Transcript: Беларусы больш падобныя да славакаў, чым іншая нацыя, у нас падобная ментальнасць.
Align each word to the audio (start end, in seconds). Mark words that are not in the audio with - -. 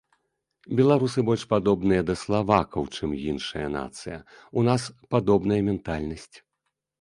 Беларусы 0.77 1.19
больш 1.27 1.43
падобныя 1.51 2.01
да 2.09 2.15
славакаў, 2.21 2.83
чым 2.95 3.13
іншая 3.31 3.67
нацыя, 3.77 4.17
у 4.63 4.65
нас 4.71 4.89
падобная 5.13 5.61
ментальнасць. 5.71 6.37